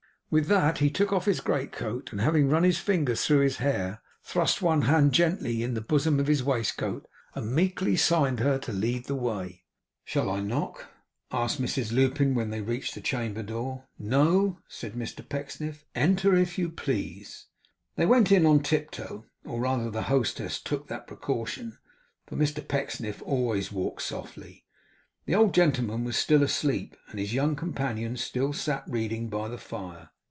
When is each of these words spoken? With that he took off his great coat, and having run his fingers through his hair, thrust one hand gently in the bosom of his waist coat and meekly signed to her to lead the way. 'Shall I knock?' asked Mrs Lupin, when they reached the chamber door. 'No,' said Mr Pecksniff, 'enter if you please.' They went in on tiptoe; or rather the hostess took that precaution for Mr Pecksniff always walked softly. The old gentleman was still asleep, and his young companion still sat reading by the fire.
With 0.33 0.47
that 0.47 0.77
he 0.77 0.89
took 0.89 1.11
off 1.11 1.25
his 1.25 1.41
great 1.41 1.73
coat, 1.73 2.13
and 2.13 2.21
having 2.21 2.47
run 2.47 2.63
his 2.63 2.77
fingers 2.77 3.25
through 3.25 3.41
his 3.41 3.57
hair, 3.57 4.01
thrust 4.23 4.61
one 4.61 4.83
hand 4.83 5.11
gently 5.13 5.61
in 5.61 5.73
the 5.73 5.81
bosom 5.81 6.21
of 6.21 6.27
his 6.27 6.41
waist 6.41 6.77
coat 6.77 7.05
and 7.35 7.53
meekly 7.53 7.97
signed 7.97 8.37
to 8.37 8.45
her 8.45 8.57
to 8.59 8.71
lead 8.71 9.07
the 9.07 9.15
way. 9.15 9.65
'Shall 10.05 10.29
I 10.29 10.39
knock?' 10.39 10.87
asked 11.33 11.61
Mrs 11.61 11.91
Lupin, 11.91 12.33
when 12.33 12.49
they 12.49 12.61
reached 12.61 12.95
the 12.95 13.01
chamber 13.01 13.43
door. 13.43 13.89
'No,' 13.99 14.59
said 14.69 14.93
Mr 14.93 15.27
Pecksniff, 15.27 15.83
'enter 15.95 16.33
if 16.33 16.57
you 16.57 16.69
please.' 16.69 17.47
They 17.97 18.05
went 18.05 18.31
in 18.31 18.45
on 18.45 18.63
tiptoe; 18.63 19.25
or 19.43 19.59
rather 19.59 19.91
the 19.91 20.03
hostess 20.03 20.61
took 20.61 20.87
that 20.87 21.07
precaution 21.07 21.77
for 22.25 22.37
Mr 22.37 22.65
Pecksniff 22.65 23.21
always 23.23 23.69
walked 23.69 24.03
softly. 24.03 24.63
The 25.25 25.35
old 25.35 25.53
gentleman 25.53 26.05
was 26.05 26.15
still 26.15 26.41
asleep, 26.41 26.95
and 27.09 27.19
his 27.19 27.33
young 27.33 27.57
companion 27.57 28.15
still 28.15 28.53
sat 28.53 28.85
reading 28.87 29.27
by 29.27 29.49
the 29.49 29.57
fire. 29.57 30.07